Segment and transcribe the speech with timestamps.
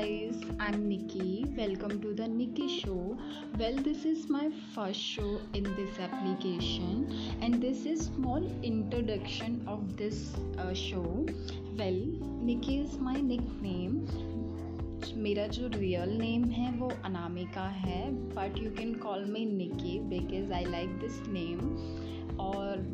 [0.00, 1.44] I'm Nikki.
[1.58, 3.18] Welcome to the Nikki Show.
[3.58, 9.98] Well, this is my first show in this application, and this is small introduction of
[9.98, 11.26] this uh, show.
[11.76, 12.00] Well,
[12.48, 14.06] Nikki is my nickname.
[15.16, 18.00] मेरा जो real name है वो अनामिका है
[18.34, 22.86] but you can call me Niki because I like this name और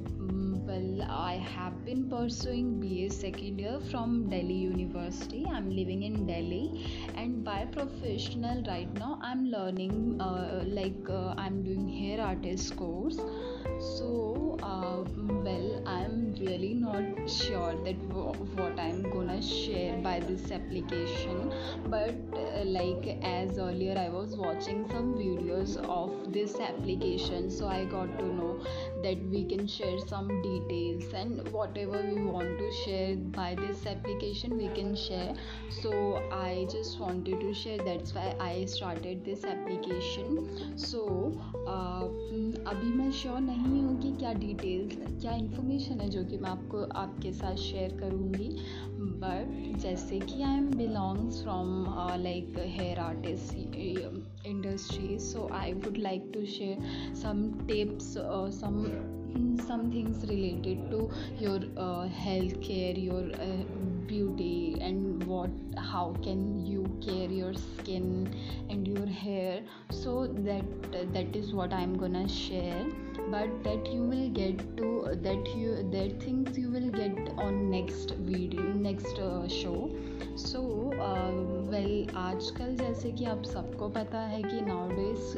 [1.54, 5.44] have been pursuing ba second year from delhi university.
[5.58, 6.64] I'm living in delhi.
[7.14, 13.20] And by professional right now i'm learning uh, like uh, i'm doing hair artist course.
[13.96, 15.04] So uh,
[15.48, 21.52] well i'm really not sure that w- what i'm gonna share by this application.
[21.86, 27.84] But uh, like as earlier i was watching some videos of this application so i
[27.84, 28.58] got to know
[29.02, 34.56] that we can share some details and whatever we want to share by this application
[34.56, 35.34] we can share.
[35.68, 40.78] So i just wanted to share that's why i started this application.
[40.78, 41.32] So
[41.66, 42.04] uh,
[42.72, 47.32] abhi sure नहीं हूँ कि क्या details क्या information है जो कि मैं आपको आपके
[47.32, 48.48] साथ शेयर करूँगी।
[49.22, 51.68] बट जैसे कि I am belongs from
[52.22, 53.54] like hair artist
[54.46, 58.12] industry so I would like to share some tips
[58.60, 58.84] some
[59.60, 60.98] some things related to
[61.44, 61.64] your
[62.16, 63.32] health care your
[64.08, 64.55] beauty
[65.36, 68.06] what how can you care your skin
[68.70, 70.64] and your hair so that
[70.94, 72.84] uh, that is what i'm gonna share
[73.30, 74.90] but that you will get to
[75.28, 79.78] that you that things you will get on next video next uh, show
[80.36, 80.60] so
[81.70, 85.36] well आजकल जैसे कि आप सबको पता है कि now days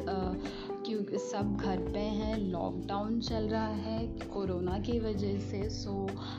[1.39, 3.99] सब घर पे हैं लॉकडाउन चल रहा है
[4.33, 5.93] कोरोना की वजह से। So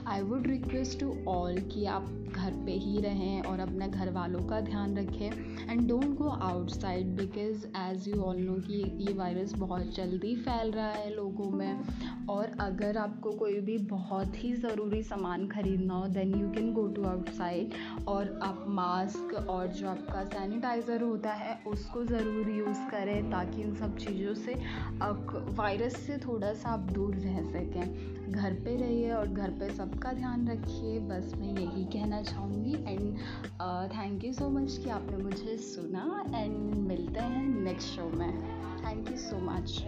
[0.08, 4.40] I would request to all कि आप घर पे ही रहें और अपने घर वालों
[4.48, 9.54] का ध्यान रखें। And don't go outside because as you all know कि ये वायरस
[9.54, 15.02] बहुत जल्दी फैल रहा है लोगों में। और अगर आपको कोई भी बहुत ही ज़रूरी
[15.04, 17.74] सामान ख़रीदना हो then you can go to outside
[18.08, 23.76] और आप मास्क और जो आपका सैनिटाइज़र होता है, उसको ज़रूर यूज़ करें ताकि इन
[23.76, 24.56] सब चीज़ों से
[25.58, 30.12] वायरस से थोड़ा सा आप दूर रह सकें। घर पे रहिए और घर पे सबका
[30.14, 33.18] ध्यान रखिए। बस मैं यही कहना चाहूँगी। And
[33.92, 36.58] thank you so much कि आपने मुझे सुना। एंड
[36.88, 38.32] मिलते हैं नेक्स्ट शो में।
[38.80, 39.84] Thank you so much